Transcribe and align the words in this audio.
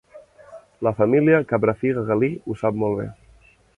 La 0.87 0.93
família 1.01 1.41
Cabrafiga 1.51 2.05
Galí 2.09 2.31
ho 2.47 2.57
sap 2.63 2.81
molt 2.85 2.99
bé. 3.03 3.07